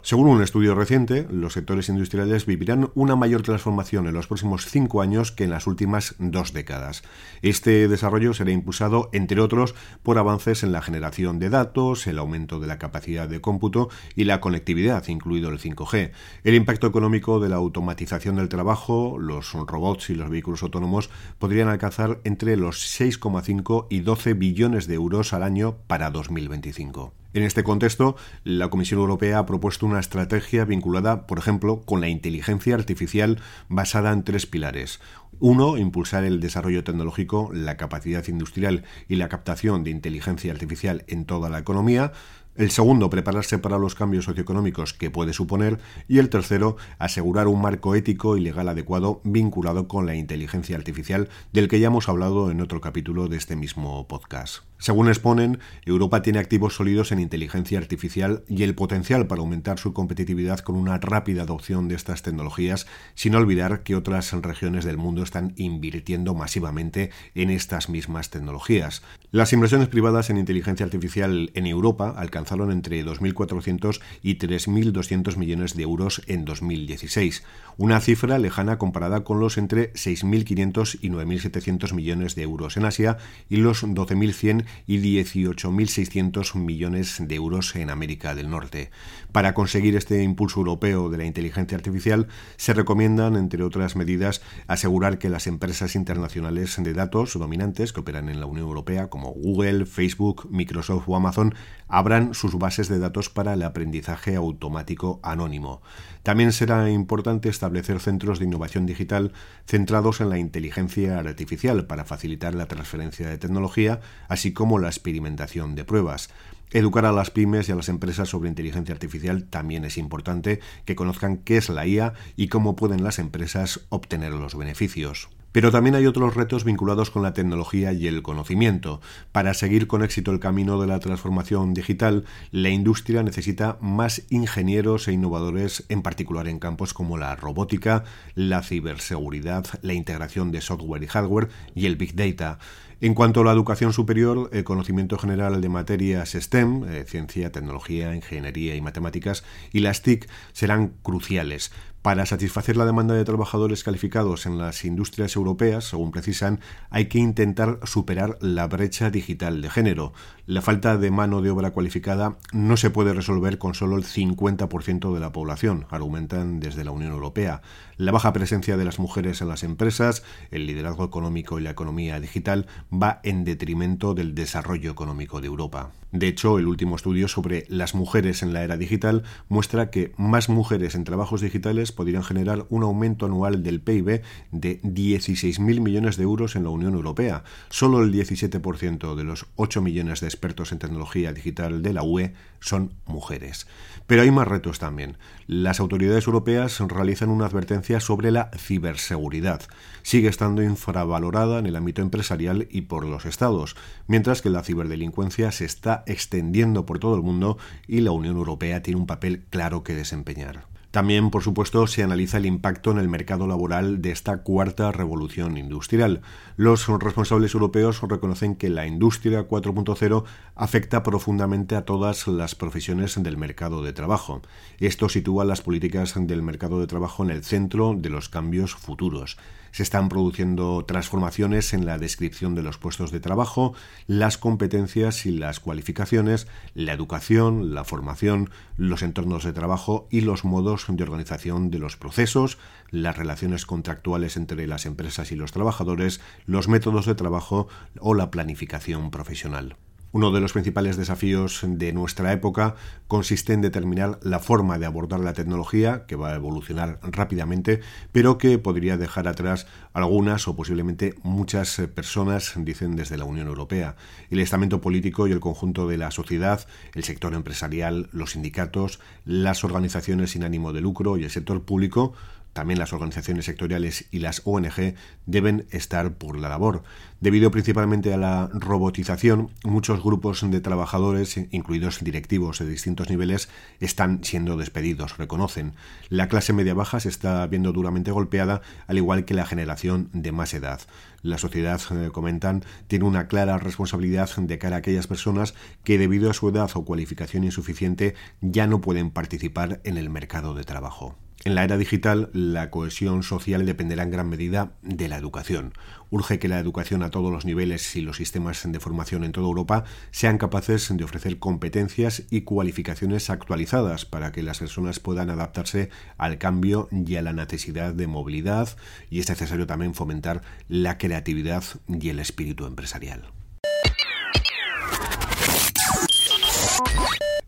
Según 0.09 0.27
un 0.27 0.41
estudio 0.41 0.73
reciente, 0.73 1.27
los 1.29 1.53
sectores 1.53 1.87
industriales 1.87 2.47
vivirán 2.47 2.89
una 2.95 3.15
mayor 3.15 3.43
transformación 3.43 4.07
en 4.07 4.15
los 4.15 4.25
próximos 4.25 4.65
cinco 4.65 5.03
años 5.03 5.31
que 5.31 5.43
en 5.43 5.51
las 5.51 5.67
últimas 5.67 6.15
dos 6.17 6.51
décadas. 6.51 7.03
Este 7.43 7.87
desarrollo 7.87 8.33
será 8.33 8.49
impulsado, 8.49 9.11
entre 9.13 9.39
otros, 9.39 9.75
por 10.01 10.17
avances 10.17 10.63
en 10.63 10.71
la 10.71 10.81
generación 10.81 11.37
de 11.37 11.51
datos, 11.51 12.07
el 12.07 12.17
aumento 12.17 12.59
de 12.59 12.65
la 12.65 12.79
capacidad 12.79 13.29
de 13.29 13.39
cómputo 13.39 13.89
y 14.15 14.23
la 14.23 14.41
conectividad, 14.41 15.07
incluido 15.09 15.51
el 15.51 15.59
5G. 15.59 16.09
El 16.43 16.55
impacto 16.55 16.87
económico 16.87 17.39
de 17.39 17.49
la 17.49 17.57
automatización 17.57 18.37
del 18.37 18.49
trabajo, 18.49 19.19
los 19.19 19.53
robots 19.53 20.09
y 20.09 20.15
los 20.15 20.31
vehículos 20.31 20.63
autónomos 20.63 21.11
podrían 21.37 21.67
alcanzar 21.67 22.19
entre 22.23 22.57
los 22.57 22.99
6,5 22.99 23.85
y 23.91 23.99
12 23.99 24.33
billones 24.33 24.87
de 24.87 24.95
euros 24.95 25.33
al 25.33 25.43
año 25.43 25.77
para 25.85 26.09
2025. 26.09 27.18
En 27.31 27.43
este 27.43 27.63
contexto, 27.63 28.15
la 28.43 28.69
Comisión 28.69 29.01
Europea 29.01 29.37
ha 29.37 29.45
propuesto 29.45 29.85
una 29.85 29.99
estrategia 29.99 30.65
vinculada, 30.65 31.27
por 31.27 31.37
ejemplo, 31.37 31.81
con 31.81 32.01
la 32.01 32.09
inteligencia 32.09 32.73
artificial 32.73 33.39
basada 33.67 34.11
en 34.11 34.23
tres 34.23 34.47
pilares. 34.47 34.99
Uno, 35.39 35.77
impulsar 35.77 36.23
el 36.23 36.39
desarrollo 36.39 36.83
tecnológico, 36.83 37.51
la 37.53 37.77
capacidad 37.77 38.27
industrial 38.27 38.83
y 39.07 39.17
la 39.17 39.29
captación 39.29 39.83
de 39.83 39.91
inteligencia 39.91 40.51
artificial 40.51 41.05
en 41.07 41.25
toda 41.25 41.49
la 41.49 41.59
economía. 41.59 42.13
El 42.55 42.71
segundo, 42.71 43.11
prepararse 43.11 43.59
para 43.59 43.77
los 43.77 43.93
cambios 43.93 44.25
socioeconómicos 44.25 44.95
que 44.95 45.11
puede 45.11 45.33
suponer. 45.33 45.79
Y 46.07 46.17
el 46.17 46.29
tercero, 46.29 46.77
asegurar 46.97 47.47
un 47.47 47.61
marco 47.61 47.93
ético 47.93 48.37
y 48.37 48.41
legal 48.41 48.67
adecuado 48.69 49.21
vinculado 49.23 49.87
con 49.87 50.07
la 50.07 50.15
inteligencia 50.15 50.75
artificial, 50.75 51.29
del 51.53 51.67
que 51.67 51.79
ya 51.79 51.87
hemos 51.87 52.09
hablado 52.09 52.49
en 52.49 52.59
otro 52.59 52.81
capítulo 52.81 53.27
de 53.27 53.37
este 53.37 53.55
mismo 53.55 54.07
podcast. 54.07 54.68
Según 54.79 55.07
exponen, 55.07 55.59
Europa 55.85 56.21
tiene 56.21 56.39
activos 56.39 56.75
sólidos 56.75 57.11
en 57.11 57.19
inteligencia 57.19 57.77
artificial 57.77 58.43
y 58.47 58.63
el 58.63 58.75
potencial 58.75 59.27
para 59.27 59.41
aumentar 59.41 59.79
su 59.79 59.93
competitividad 59.93 60.59
con 60.59 60.75
una 60.75 60.97
rápida 60.97 61.43
adopción 61.43 61.87
de 61.87 61.95
estas 61.95 62.21
tecnologías, 62.21 62.87
sin 63.13 63.35
olvidar 63.35 63.83
que 63.83 63.95
otras 63.95 64.33
regiones 64.33 64.85
del 64.85 64.97
mundo 64.97 65.23
están 65.23 65.53
invirtiendo 65.55 66.33
masivamente 66.33 67.11
en 67.35 67.49
estas 67.49 67.89
mismas 67.89 68.29
tecnologías. 68.29 69.01
Las 69.31 69.53
inversiones 69.53 69.87
privadas 69.89 70.29
en 70.29 70.37
inteligencia 70.37 70.85
artificial 70.85 71.51
en 71.53 71.65
Europa 71.65 72.15
alcanzan 72.17 72.49
entre 72.71 73.05
2.400 73.05 74.01
y 74.21 74.37
3.200 74.37 75.37
millones 75.37 75.75
de 75.75 75.83
euros 75.83 76.21
en 76.27 76.45
2016, 76.45 77.43
una 77.77 77.99
cifra 77.99 78.39
lejana 78.39 78.77
comparada 78.77 79.23
con 79.23 79.39
los 79.39 79.57
entre 79.57 79.93
6.500 79.93 80.99
y 81.01 81.09
9.700 81.09 81.93
millones 81.93 82.35
de 82.35 82.43
euros 82.43 82.77
en 82.77 82.85
Asia 82.85 83.17
y 83.49 83.57
los 83.57 83.83
12.100 83.83 84.65
y 84.85 84.97
18.600 84.97 86.55
millones 86.55 87.17
de 87.19 87.35
euros 87.35 87.75
en 87.75 87.89
América 87.89 88.35
del 88.35 88.49
Norte. 88.49 88.91
Para 89.31 89.53
conseguir 89.53 89.95
este 89.95 90.23
impulso 90.23 90.59
europeo 90.59 91.09
de 91.09 91.17
la 91.17 91.25
inteligencia 91.25 91.77
artificial, 91.77 92.27
se 92.57 92.73
recomiendan, 92.73 93.35
entre 93.35 93.63
otras 93.63 93.95
medidas, 93.95 94.41
asegurar 94.67 95.19
que 95.19 95.29
las 95.29 95.47
empresas 95.47 95.95
internacionales 95.95 96.75
de 96.79 96.93
datos 96.93 97.37
dominantes 97.37 97.93
que 97.93 97.99
operan 97.99 98.29
en 98.29 98.39
la 98.39 98.45
Unión 98.45 98.67
Europea, 98.67 99.09
como 99.09 99.31
Google, 99.31 99.85
Facebook, 99.85 100.47
Microsoft 100.51 101.07
o 101.07 101.15
Amazon, 101.15 101.53
abran 101.87 102.33
sus 102.33 102.57
bases 102.57 102.87
de 102.87 102.99
datos 102.99 103.29
para 103.29 103.53
el 103.53 103.63
aprendizaje 103.63 104.35
automático 104.35 105.19
anónimo. 105.23 105.81
También 106.29 106.51
será 106.51 106.91
importante 106.91 107.49
establecer 107.49 107.99
centros 107.99 108.37
de 108.37 108.45
innovación 108.45 108.85
digital 108.85 109.31
centrados 109.65 110.21
en 110.21 110.29
la 110.29 110.37
inteligencia 110.37 111.17
artificial 111.17 111.87
para 111.87 112.05
facilitar 112.05 112.53
la 112.53 112.67
transferencia 112.67 113.27
de 113.27 113.39
tecnología, 113.39 113.99
así 114.27 114.53
como 114.53 114.77
la 114.77 114.89
experimentación 114.89 115.73
de 115.73 115.85
pruebas. 115.85 116.29
Educar 116.69 117.07
a 117.07 117.11
las 117.11 117.31
pymes 117.31 117.67
y 117.67 117.71
a 117.71 117.75
las 117.75 117.89
empresas 117.89 118.29
sobre 118.29 118.47
inteligencia 118.47 118.93
artificial 118.93 119.45
también 119.45 119.85
es 119.85 119.97
importante 119.97 120.59
que 120.85 120.95
conozcan 120.95 121.37
qué 121.37 121.57
es 121.57 121.67
la 121.67 121.87
IA 121.87 122.13
y 122.35 122.47
cómo 122.47 122.75
pueden 122.75 123.03
las 123.03 123.17
empresas 123.17 123.87
obtener 123.89 124.33
los 124.33 124.55
beneficios. 124.55 125.29
Pero 125.51 125.71
también 125.71 125.95
hay 125.95 126.05
otros 126.05 126.35
retos 126.35 126.63
vinculados 126.63 127.09
con 127.09 127.23
la 127.23 127.33
tecnología 127.33 127.91
y 127.93 128.07
el 128.07 128.21
conocimiento. 128.21 129.01
Para 129.31 129.53
seguir 129.53 129.87
con 129.87 130.03
éxito 130.03 130.31
el 130.31 130.39
camino 130.39 130.79
de 130.79 130.87
la 130.87 130.99
transformación 130.99 131.73
digital, 131.73 132.25
la 132.51 132.69
industria 132.69 133.23
necesita 133.23 133.77
más 133.81 134.23
ingenieros 134.29 135.07
e 135.07 135.13
innovadores, 135.13 135.85
en 135.89 136.01
particular 136.01 136.47
en 136.47 136.59
campos 136.59 136.93
como 136.93 137.17
la 137.17 137.35
robótica, 137.35 138.03
la 138.35 138.61
ciberseguridad, 138.61 139.65
la 139.81 139.93
integración 139.93 140.51
de 140.51 140.61
software 140.61 141.03
y 141.03 141.07
hardware 141.07 141.49
y 141.75 141.85
el 141.85 141.95
big 141.95 142.15
data. 142.15 142.59
En 143.01 143.13
cuanto 143.13 143.39
a 143.39 143.43
la 143.45 143.53
educación 143.53 143.93
superior, 143.93 144.49
el 144.51 144.65
conocimiento 144.65 145.17
general 145.17 145.61
de 145.61 145.69
materias 145.69 146.31
STEM, 146.33 146.83
eh, 146.83 147.05
ciencia, 147.07 147.49
tecnología, 147.49 148.13
ingeniería 148.13 148.75
y 148.75 148.81
matemáticas, 148.81 149.45
y 149.71 149.79
las 149.79 150.01
TIC 150.01 150.27
serán 150.51 150.95
cruciales. 151.01 151.71
Para 152.01 152.25
satisfacer 152.25 152.77
la 152.77 152.85
demanda 152.85 153.13
de 153.13 153.25
trabajadores 153.25 153.83
calificados 153.83 154.45
en 154.45 154.57
las 154.57 154.85
industrias 154.85 155.35
europeas, 155.35 155.83
según 155.83 156.11
precisan, 156.11 156.61
hay 156.89 157.07
que 157.07 157.19
intentar 157.19 157.79
superar 157.83 158.37
la 158.39 158.67
brecha 158.67 159.09
digital 159.09 159.61
de 159.61 159.69
género. 159.69 160.13
La 160.45 160.61
falta 160.61 160.97
de 160.97 161.11
mano 161.11 161.41
de 161.41 161.49
obra 161.49 161.71
cualificada 161.71 162.37
no 162.53 162.77
se 162.77 162.89
puede 162.89 163.13
resolver 163.13 163.57
con 163.57 163.73
solo 163.73 163.97
el 163.97 164.05
50% 164.05 165.13
de 165.13 165.19
la 165.19 165.33
población, 165.33 165.87
argumentan 165.89 166.61
desde 166.61 166.85
la 166.85 166.91
Unión 166.91 167.11
Europea. 167.11 167.61
La 167.97 168.13
baja 168.13 168.31
presencia 168.31 168.77
de 168.77 168.85
las 168.85 168.97
mujeres 168.97 169.41
en 169.41 169.49
las 169.49 169.63
empresas, 169.63 170.23
el 170.51 170.67
liderazgo 170.67 171.03
económico 171.03 171.59
y 171.59 171.63
la 171.63 171.71
economía 171.71 172.21
digital 172.21 172.65
va 172.91 173.19
en 173.23 173.43
detrimento 173.43 174.13
del 174.13 174.35
desarrollo 174.35 174.91
económico 174.91 175.41
de 175.41 175.47
Europa. 175.47 175.91
De 176.11 176.27
hecho, 176.27 176.57
el 176.57 176.67
último 176.67 176.95
estudio 176.95 177.27
sobre 177.27 177.65
las 177.69 177.93
mujeres 177.93 178.41
en 178.41 178.51
la 178.51 178.63
era 178.63 178.77
digital 178.77 179.23
muestra 179.47 179.91
que 179.91 180.11
más 180.17 180.49
mujeres 180.49 180.95
en 180.95 181.03
trabajos 181.03 181.41
digitales 181.41 181.91
podrían 181.91 182.23
generar 182.23 182.65
un 182.69 182.81
aumento 182.81 183.27
anual 183.27 183.61
del 183.61 183.79
PIB 183.79 184.23
de 184.51 184.81
16.000 184.81 185.81
millones 185.81 186.17
de 186.17 186.23
euros 186.23 186.55
en 186.55 186.63
la 186.63 186.69
Unión 186.69 186.95
Europea. 186.95 187.43
Solo 187.69 188.01
el 188.01 188.11
17% 188.11 189.15
de 189.15 189.23
los 189.23 189.45
8 189.55 189.81
millones 189.83 190.21
de 190.21 190.27
expertos 190.27 190.71
en 190.71 190.79
tecnología 190.79 191.31
digital 191.31 191.83
de 191.83 191.93
la 191.93 192.01
UE 192.01 192.33
son 192.59 192.93
mujeres. 193.05 193.67
Pero 194.07 194.23
hay 194.23 194.31
más 194.31 194.47
retos 194.47 194.79
también. 194.79 195.17
Las 195.45 195.79
autoridades 195.79 196.25
europeas 196.25 196.79
realizan 196.79 197.29
una 197.29 197.45
advertencia 197.45 197.99
sobre 197.99 198.31
la 198.31 198.49
ciberseguridad. 198.57 199.61
Sigue 200.01 200.29
estando 200.29 200.63
infravalorada 200.63 201.59
en 201.59 201.67
el 201.67 201.75
ámbito 201.75 202.01
empresarial 202.01 202.67
y 202.71 202.78
por 202.81 203.05
los 203.05 203.25
estados, 203.25 203.75
mientras 204.07 204.41
que 204.41 204.49
la 204.49 204.63
ciberdelincuencia 204.63 205.51
se 205.51 205.65
está 205.65 206.03
extendiendo 206.05 206.85
por 206.85 206.99
todo 206.99 207.15
el 207.15 207.21
mundo 207.21 207.57
y 207.87 208.01
la 208.01 208.11
Unión 208.11 208.37
Europea 208.37 208.81
tiene 208.81 208.99
un 208.99 209.07
papel 209.07 209.43
claro 209.49 209.83
que 209.83 209.95
desempeñar. 209.95 210.69
También, 210.91 211.29
por 211.29 211.43
supuesto, 211.43 211.85
se 211.85 212.01
analiza 212.01 212.37
el 212.37 212.47
impacto 212.47 212.89
en 212.89 212.97
el 212.97 213.09
mercado 213.09 213.45
laboral 213.45 214.01
de 214.01 214.09
esta 214.09 214.41
cuarta 214.41 214.91
revolución 214.91 215.55
industrial. 215.55 216.21
Los 216.57 216.87
responsables 216.87 217.53
europeos 217.53 218.01
reconocen 218.01 218.55
que 218.55 218.69
la 218.69 218.87
industria 218.87 219.47
4.0 219.47 220.23
afecta 220.55 221.03
profundamente 221.03 221.75
a 221.75 221.85
todas 221.85 222.27
las 222.27 222.55
profesiones 222.55 223.21
del 223.21 223.37
mercado 223.37 223.83
de 223.83 223.93
trabajo. 223.93 224.41
Esto 224.79 225.09
sitúa 225.09 225.45
las 225.45 225.61
políticas 225.61 226.15
del 226.15 226.41
mercado 226.41 226.79
de 226.79 226.87
trabajo 226.87 227.23
en 227.23 227.29
el 227.29 227.43
centro 227.43 227.93
de 227.95 228.09
los 228.09 228.27
cambios 228.27 228.73
futuros 228.73 229.37
se 229.71 229.83
están 229.83 230.09
produciendo 230.09 230.83
transformaciones 230.85 231.73
en 231.73 231.85
la 231.85 231.97
descripción 231.97 232.55
de 232.55 232.63
los 232.63 232.77
puestos 232.77 233.11
de 233.11 233.19
trabajo, 233.19 233.73
las 234.07 234.37
competencias 234.37 235.25
y 235.25 235.31
las 235.31 235.59
cualificaciones, 235.59 236.47
la 236.73 236.93
educación, 236.93 237.73
la 237.73 237.83
formación, 237.83 238.49
los 238.77 239.01
entornos 239.01 239.43
de 239.43 239.53
trabajo 239.53 240.07
y 240.09 240.21
los 240.21 240.45
modos 240.45 240.85
de 240.87 241.03
organización 241.03 241.71
de 241.71 241.79
los 241.79 241.97
procesos, 241.97 242.57
las 242.89 243.17
relaciones 243.17 243.65
contractuales 243.65 244.37
entre 244.37 244.67
las 244.67 244.85
empresas 244.85 245.31
y 245.31 245.35
los 245.35 245.51
trabajadores, 245.51 246.21
los 246.45 246.67
métodos 246.67 247.05
de 247.05 247.15
trabajo 247.15 247.67
o 247.99 248.13
la 248.13 248.31
planificación 248.31 249.11
profesional. 249.11 249.75
Uno 250.11 250.31
de 250.31 250.39
los 250.39 250.53
principales 250.53 250.97
desafíos 250.97 251.61
de 251.63 251.93
nuestra 251.93 252.33
época 252.33 252.73
consiste 253.07 253.53
en 253.53 253.61
determinar 253.61 254.19
la 254.23 254.39
forma 254.39 254.79
de 254.79 254.87
abordar 254.87 255.19
la 255.19 255.33
tecnología, 255.33 256.07
que 256.07 256.15
va 256.15 256.31
a 256.31 256.35
evolucionar 256.35 256.99
rápidamente, 257.03 257.81
pero 258.11 258.39
que 258.39 258.57
podría 258.57 258.97
dejar 258.97 259.27
atrás 259.27 259.67
algunas 259.93 260.47
o 260.47 260.55
posiblemente 260.55 261.13
muchas 261.21 261.77
eh, 261.77 261.87
personas, 261.87 262.53
dicen 262.57 262.95
desde 262.95 263.17
la 263.17 263.25
Unión 263.25 263.47
Europea. 263.47 263.97
El 264.31 264.39
estamento 264.39 264.81
político 264.81 265.27
y 265.27 265.31
el 265.31 265.39
conjunto 265.39 265.87
de 265.87 265.97
la 265.97 266.09
sociedad, 266.09 266.65
el 266.95 267.03
sector 267.03 267.35
empresarial, 267.35 268.09
los 268.11 268.31
sindicatos, 268.31 268.99
las 269.25 269.63
organizaciones 269.63 270.31
sin 270.31 270.43
ánimo 270.43 270.73
de 270.73 270.81
lucro 270.81 271.17
y 271.17 271.23
el 271.23 271.29
sector 271.29 271.61
público 271.65 272.13
también 272.59 272.77
las 272.77 272.91
organizaciones 272.91 273.45
sectoriales 273.45 274.09
y 274.11 274.19
las 274.19 274.41
ONG 274.43 274.93
deben 275.25 275.65
estar 275.71 276.15
por 276.15 276.37
la 276.37 276.49
labor. 276.49 276.83
Debido 277.21 277.51
principalmente 277.51 278.13
a 278.13 278.17
la 278.17 278.49
robotización, 278.51 279.49
muchos 279.63 280.03
grupos 280.03 280.43
de 280.51 280.59
trabajadores, 280.59 281.37
incluidos 281.51 282.03
directivos 282.03 282.59
de 282.59 282.67
distintos 282.67 283.09
niveles, 283.09 283.47
están 283.79 284.25
siendo 284.25 284.57
despedidos, 284.57 285.17
reconocen. 285.17 285.71
La 286.09 286.27
clase 286.27 286.51
media-baja 286.51 286.99
se 286.99 287.07
está 287.07 287.47
viendo 287.47 287.71
duramente 287.71 288.11
golpeada, 288.11 288.61
al 288.87 288.97
igual 288.97 289.23
que 289.23 289.33
la 289.33 289.45
generación 289.45 290.09
de 290.11 290.33
más 290.33 290.53
edad. 290.53 290.81
La 291.21 291.37
sociedad, 291.37 291.79
eh, 291.91 292.09
comentan, 292.11 292.65
tiene 292.87 293.05
una 293.05 293.29
clara 293.29 293.57
responsabilidad 293.57 294.29
de 294.35 294.57
cara 294.57 294.75
a 294.75 294.79
aquellas 294.79 295.07
personas 295.07 295.53
que 295.85 295.97
debido 295.97 296.29
a 296.29 296.33
su 296.33 296.49
edad 296.49 296.69
o 296.73 296.83
cualificación 296.83 297.45
insuficiente 297.45 298.15
ya 298.41 298.67
no 298.67 298.81
pueden 298.81 299.11
participar 299.11 299.79
en 299.85 299.97
el 299.97 300.09
mercado 300.09 300.55
de 300.55 300.65
trabajo. 300.65 301.15
En 301.45 301.55
la 301.55 301.63
era 301.63 301.77
digital, 301.77 302.29
la 302.33 302.69
cohesión 302.69 303.23
social 303.23 303.65
dependerá 303.65 304.03
en 304.03 304.11
gran 304.11 304.27
medida 304.27 304.73
de 304.81 305.07
la 305.07 305.15
educación. 305.15 305.73
Urge 306.09 306.37
que 306.37 306.49
la 306.49 306.59
educación 306.59 307.01
a 307.01 307.11
todos 307.11 307.31
los 307.31 307.45
niveles 307.45 307.95
y 307.95 308.01
los 308.01 308.17
sistemas 308.17 308.69
de 308.69 308.79
formación 308.81 309.23
en 309.23 309.31
toda 309.31 309.47
Europa 309.47 309.85
sean 310.11 310.37
capaces 310.37 310.89
de 310.93 311.01
ofrecer 311.01 311.39
competencias 311.39 312.23
y 312.29 312.41
cualificaciones 312.41 313.29
actualizadas 313.29 314.03
para 314.03 314.33
que 314.33 314.43
las 314.43 314.59
personas 314.59 314.99
puedan 314.99 315.29
adaptarse 315.29 315.89
al 316.17 316.39
cambio 316.39 316.89
y 316.91 317.15
a 317.15 317.21
la 317.21 317.31
necesidad 317.31 317.93
de 317.93 318.07
movilidad 318.07 318.75
y 319.09 319.19
es 319.19 319.29
necesario 319.29 319.65
también 319.65 319.93
fomentar 319.93 320.41
la 320.67 320.97
creatividad 320.97 321.63
y 321.87 322.09
el 322.09 322.19
espíritu 322.19 322.65
empresarial. 322.65 323.38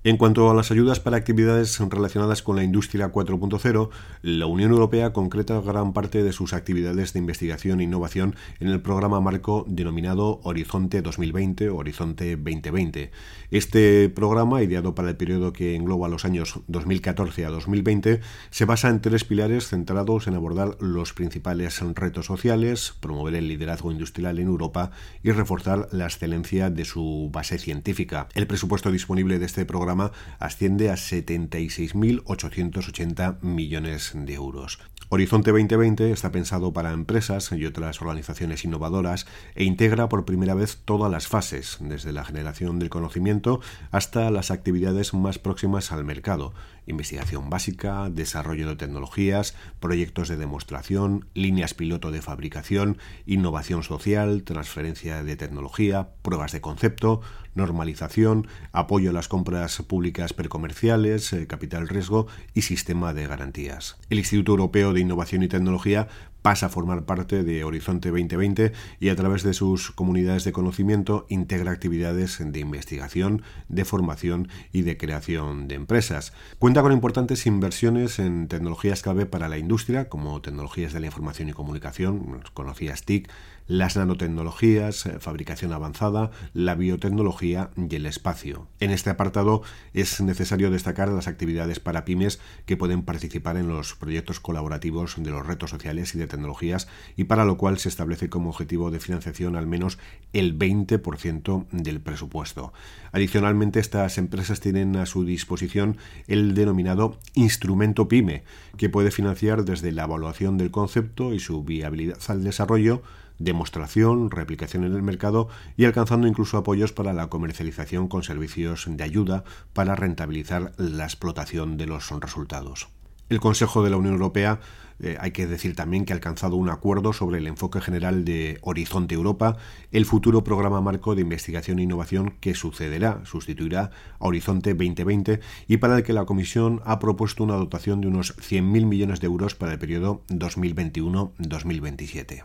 En 0.03 0.17
cuanto 0.17 0.49
a 0.49 0.55
las 0.55 0.71
ayudas 0.71 0.99
para 0.99 1.17
actividades 1.17 1.79
relacionadas 1.79 2.41
con 2.41 2.55
la 2.55 2.63
industria 2.63 3.11
4.0, 3.11 3.89
la 4.23 4.47
Unión 4.47 4.71
Europea 4.71 5.13
concreta 5.13 5.61
gran 5.61 5.93
parte 5.93 6.23
de 6.23 6.31
sus 6.33 6.53
actividades 6.53 7.13
de 7.13 7.19
investigación 7.19 7.79
e 7.79 7.83
innovación 7.83 8.35
en 8.59 8.69
el 8.69 8.81
programa 8.81 9.21
marco 9.21 9.63
denominado 9.67 10.39
Horizonte 10.41 11.03
2020 11.03 11.69
o 11.69 11.75
Horizonte 11.75 12.35
2020. 12.35 13.11
Este 13.51 14.09
programa, 14.09 14.63
ideado 14.63 14.95
para 14.95 15.09
el 15.09 15.17
periodo 15.17 15.53
que 15.53 15.75
engloba 15.75 16.09
los 16.09 16.25
años 16.25 16.61
2014 16.65 17.45
a 17.45 17.51
2020, 17.51 18.21
se 18.49 18.65
basa 18.65 18.89
en 18.89 19.01
tres 19.01 19.23
pilares 19.23 19.67
centrados 19.67 20.25
en 20.25 20.33
abordar 20.33 20.77
los 20.79 21.13
principales 21.13 21.79
retos 21.93 22.25
sociales, 22.25 22.95
promover 23.01 23.35
el 23.35 23.47
liderazgo 23.47 23.91
industrial 23.91 24.39
en 24.39 24.47
Europa 24.47 24.89
y 25.21 25.29
reforzar 25.29 25.89
la 25.91 26.05
excelencia 26.05 26.71
de 26.71 26.85
su 26.85 27.29
base 27.31 27.59
científica. 27.59 28.29
El 28.33 28.47
presupuesto 28.47 28.89
disponible 28.91 29.37
de 29.37 29.45
este 29.45 29.63
programa 29.63 29.90
asciende 30.39 30.89
a 30.89 30.95
76.880 30.95 33.41
millones 33.41 34.13
de 34.15 34.33
euros. 34.33 34.79
Horizonte 35.13 35.51
2020 35.51 36.09
está 36.09 36.31
pensado 36.31 36.71
para 36.71 36.93
empresas 36.93 37.51
y 37.51 37.65
otras 37.65 38.01
organizaciones 38.01 38.63
innovadoras 38.63 39.27
e 39.55 39.65
integra 39.65 40.07
por 40.07 40.23
primera 40.23 40.53
vez 40.53 40.77
todas 40.85 41.11
las 41.11 41.27
fases, 41.27 41.79
desde 41.81 42.13
la 42.13 42.23
generación 42.23 42.79
del 42.79 42.89
conocimiento 42.89 43.59
hasta 43.91 44.31
las 44.31 44.51
actividades 44.51 45.13
más 45.13 45.37
próximas 45.37 45.91
al 45.91 46.05
mercado, 46.05 46.53
investigación 46.87 47.49
básica, 47.49 48.09
desarrollo 48.09 48.69
de 48.69 48.77
tecnologías, 48.77 49.53
proyectos 49.81 50.29
de 50.29 50.37
demostración, 50.37 51.27
líneas 51.33 51.73
piloto 51.73 52.11
de 52.11 52.21
fabricación, 52.21 52.97
innovación 53.25 53.83
social, 53.83 54.43
transferencia 54.43 55.23
de 55.23 55.35
tecnología, 55.35 56.11
pruebas 56.21 56.53
de 56.53 56.61
concepto, 56.61 57.19
normalización, 57.55 58.47
apoyo 58.71 59.09
a 59.09 59.13
las 59.13 59.27
compras 59.27 59.81
públicas 59.87 60.33
precomerciales, 60.33 61.33
eh, 61.33 61.47
capital 61.47 61.87
riesgo 61.87 62.27
y 62.53 62.63
sistema 62.63 63.13
de 63.13 63.27
garantías. 63.27 63.97
El 64.09 64.19
Instituto 64.19 64.51
Europeo 64.53 64.93
de 64.93 65.01
Innovación 65.01 65.43
y 65.43 65.47
Tecnología 65.47 66.07
pasa 66.41 66.67
a 66.67 66.69
formar 66.69 67.05
parte 67.05 67.43
de 67.43 67.63
Horizonte 67.63 68.09
2020 68.09 68.71
y 68.99 69.09
a 69.09 69.15
través 69.15 69.43
de 69.43 69.53
sus 69.53 69.91
comunidades 69.91 70.43
de 70.43 70.51
conocimiento 70.51 71.25
integra 71.29 71.71
actividades 71.71 72.39
de 72.43 72.59
investigación, 72.59 73.43
de 73.69 73.85
formación 73.85 74.47
y 74.71 74.81
de 74.81 74.97
creación 74.97 75.67
de 75.67 75.75
empresas. 75.75 76.33
Cuenta 76.59 76.81
con 76.81 76.91
importantes 76.91 77.45
inversiones 77.45 78.19
en 78.19 78.47
tecnologías 78.47 79.01
clave 79.01 79.25
para 79.25 79.49
la 79.49 79.57
industria, 79.57 80.09
como 80.09 80.41
tecnologías 80.41 80.93
de 80.93 80.99
la 80.99 81.07
información 81.07 81.49
y 81.49 81.53
comunicación, 81.53 82.41
conocidas 82.53 83.03
TIC, 83.03 83.29
las 83.67 83.95
nanotecnologías, 83.95 85.05
eh, 85.05 85.19
fabricación 85.19 85.71
avanzada, 85.71 86.31
la 86.53 86.75
biotecnología 86.75 87.69
y 87.77 87.95
el 87.95 88.05
espacio. 88.05 88.67
En 88.79 88.91
este 88.91 89.09
apartado 89.09 89.61
es 89.93 90.19
necesario 90.19 90.71
destacar 90.71 91.07
las 91.09 91.27
actividades 91.27 91.79
para 91.79 92.03
pymes 92.03 92.39
que 92.65 92.75
pueden 92.75 93.03
participar 93.03 93.55
en 93.55 93.69
los 93.69 93.95
proyectos 93.95 94.41
colaborativos 94.41 95.15
de 95.17 95.31
los 95.31 95.45
retos 95.45 95.69
sociales 95.69 96.13
y 96.15 96.19
de 96.19 96.27
tecnologías 96.31 96.87
y 97.15 97.25
para 97.25 97.45
lo 97.45 97.57
cual 97.57 97.77
se 97.77 97.89
establece 97.89 98.29
como 98.29 98.49
objetivo 98.49 98.89
de 98.89 98.99
financiación 98.99 99.55
al 99.55 99.67
menos 99.67 99.99
el 100.33 100.57
20% 100.57 101.67
del 101.71 102.01
presupuesto. 102.01 102.73
Adicionalmente, 103.11 103.79
estas 103.79 104.17
empresas 104.17 104.59
tienen 104.59 104.95
a 104.95 105.05
su 105.05 105.25
disposición 105.25 105.97
el 106.27 106.55
denominado 106.55 107.17
instrumento 107.35 108.07
PYME, 108.07 108.43
que 108.77 108.89
puede 108.89 109.11
financiar 109.11 109.65
desde 109.65 109.91
la 109.91 110.05
evaluación 110.05 110.57
del 110.57 110.71
concepto 110.71 111.33
y 111.33 111.39
su 111.39 111.63
viabilidad 111.63 112.17
al 112.27 112.43
desarrollo, 112.43 113.03
demostración, 113.39 114.31
replicación 114.31 114.83
en 114.83 114.93
el 114.93 115.01
mercado 115.01 115.49
y 115.77 115.85
alcanzando 115.85 116.27
incluso 116.27 116.57
apoyos 116.57 116.93
para 116.93 117.13
la 117.13 117.27
comercialización 117.27 118.07
con 118.07 118.23
servicios 118.23 118.85
de 118.87 119.03
ayuda 119.03 119.43
para 119.73 119.95
rentabilizar 119.95 120.73
la 120.77 121.05
explotación 121.05 121.77
de 121.77 121.87
los 121.87 122.09
resultados. 122.09 122.89
El 123.31 123.39
Consejo 123.39 123.81
de 123.81 123.89
la 123.89 123.95
Unión 123.95 124.15
Europea 124.15 124.59
eh, 124.99 125.15
hay 125.17 125.31
que 125.31 125.47
decir 125.47 125.73
también 125.73 126.03
que 126.03 126.11
ha 126.11 126.17
alcanzado 126.17 126.57
un 126.57 126.67
acuerdo 126.67 127.13
sobre 127.13 127.37
el 127.37 127.47
enfoque 127.47 127.79
general 127.79 128.25
de 128.25 128.59
Horizonte 128.61 129.15
Europa, 129.15 129.55
el 129.93 130.05
futuro 130.05 130.43
programa 130.43 130.81
marco 130.81 131.15
de 131.15 131.21
investigación 131.21 131.79
e 131.79 131.83
innovación 131.83 132.33
que 132.41 132.55
sucederá, 132.55 133.21
sustituirá 133.23 133.91
a 134.19 134.27
Horizonte 134.27 134.73
2020 134.73 135.39
y 135.69 135.77
para 135.77 135.95
el 135.95 136.03
que 136.03 136.11
la 136.11 136.25
Comisión 136.25 136.81
ha 136.83 136.99
propuesto 136.99 137.45
una 137.45 137.55
dotación 137.55 138.01
de 138.01 138.09
unos 138.09 138.35
100.000 138.35 138.85
millones 138.85 139.21
de 139.21 139.27
euros 139.27 139.55
para 139.55 139.71
el 139.71 139.79
periodo 139.79 140.23
2021-2027. 140.27 142.43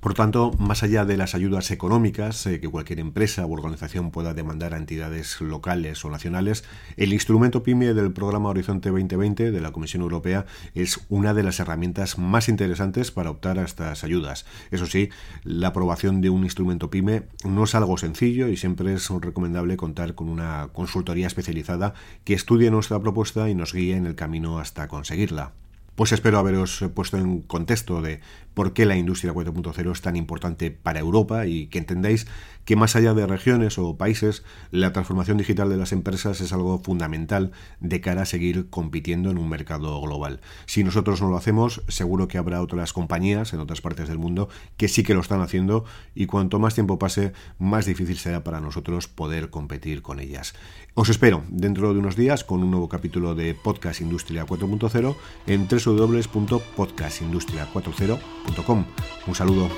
Por 0.00 0.14
tanto, 0.14 0.52
más 0.58 0.82
allá 0.82 1.04
de 1.04 1.16
las 1.16 1.34
ayudas 1.34 1.70
económicas 1.70 2.46
eh, 2.46 2.60
que 2.60 2.68
cualquier 2.68 3.00
empresa 3.00 3.44
o 3.44 3.52
organización 3.52 4.10
pueda 4.10 4.34
demandar 4.34 4.74
a 4.74 4.76
entidades 4.76 5.40
locales 5.40 6.04
o 6.04 6.10
nacionales, 6.10 6.64
el 6.96 7.12
instrumento 7.12 7.62
PYME 7.62 7.94
del 7.94 8.12
programa 8.12 8.50
Horizonte 8.50 8.90
2020 8.90 9.50
de 9.50 9.60
la 9.60 9.72
Comisión 9.72 10.02
Europea 10.02 10.46
es 10.74 11.00
una 11.08 11.34
de 11.34 11.42
las 11.42 11.60
herramientas 11.60 12.18
más 12.18 12.48
interesantes 12.48 13.10
para 13.10 13.30
optar 13.30 13.58
a 13.58 13.64
estas 13.64 14.04
ayudas. 14.04 14.46
Eso 14.70 14.86
sí, 14.86 15.08
la 15.44 15.68
aprobación 15.68 16.20
de 16.20 16.30
un 16.30 16.44
instrumento 16.44 16.90
PYME 16.90 17.24
no 17.44 17.64
es 17.64 17.74
algo 17.74 17.96
sencillo 17.96 18.48
y 18.48 18.56
siempre 18.56 18.94
es 18.94 19.08
recomendable 19.10 19.76
contar 19.76 20.14
con 20.14 20.28
una 20.28 20.68
consultoría 20.72 21.26
especializada 21.26 21.94
que 22.24 22.34
estudie 22.34 22.70
nuestra 22.70 23.00
propuesta 23.00 23.48
y 23.48 23.54
nos 23.54 23.72
guíe 23.72 23.96
en 23.96 24.06
el 24.06 24.14
camino 24.14 24.58
hasta 24.58 24.88
conseguirla. 24.88 25.52
Pues 25.96 26.12
espero 26.12 26.38
haberos 26.38 26.84
puesto 26.94 27.16
en 27.16 27.40
contexto 27.40 28.02
de 28.02 28.20
por 28.52 28.74
qué 28.74 28.84
la 28.86 28.96
industria 28.96 29.32
4.0 29.32 29.92
es 29.92 30.00
tan 30.02 30.14
importante 30.14 30.70
para 30.70 31.00
Europa 31.00 31.46
y 31.46 31.66
que 31.66 31.78
entendáis 31.78 32.26
que 32.66 32.74
más 32.74 32.96
allá 32.96 33.14
de 33.14 33.26
regiones 33.26 33.78
o 33.78 33.96
países, 33.96 34.42
la 34.70 34.92
transformación 34.92 35.38
digital 35.38 35.68
de 35.70 35.76
las 35.76 35.92
empresas 35.92 36.40
es 36.40 36.52
algo 36.52 36.78
fundamental 36.80 37.52
de 37.80 38.00
cara 38.00 38.22
a 38.22 38.26
seguir 38.26 38.68
compitiendo 38.70 39.30
en 39.30 39.38
un 39.38 39.48
mercado 39.48 40.00
global. 40.00 40.40
Si 40.66 40.82
nosotros 40.84 41.22
no 41.22 41.28
lo 41.28 41.36
hacemos, 41.36 41.82
seguro 41.88 42.28
que 42.28 42.38
habrá 42.38 42.60
otras 42.60 42.92
compañías 42.92 43.52
en 43.52 43.60
otras 43.60 43.80
partes 43.80 44.08
del 44.08 44.18
mundo 44.18 44.48
que 44.76 44.88
sí 44.88 45.02
que 45.02 45.14
lo 45.14 45.20
están 45.20 45.42
haciendo 45.42 45.84
y 46.14 46.26
cuanto 46.26 46.58
más 46.58 46.74
tiempo 46.74 46.98
pase, 46.98 47.32
más 47.58 47.86
difícil 47.86 48.18
será 48.18 48.42
para 48.42 48.60
nosotros 48.60 49.06
poder 49.06 49.50
competir 49.50 50.02
con 50.02 50.18
ellas. 50.18 50.54
Os 50.94 51.08
espero 51.08 51.44
dentro 51.48 51.92
de 51.92 52.00
unos 52.00 52.16
días 52.16 52.42
con 52.42 52.62
un 52.62 52.70
nuevo 52.70 52.88
capítulo 52.88 53.34
de 53.34 53.54
Podcast 53.54 54.00
Industria 54.00 54.46
4.0 54.46 55.14
en 55.46 55.68
www.podcastindustria40.com. 55.86 58.86
Un 59.26 59.34
saludo. 59.34 59.70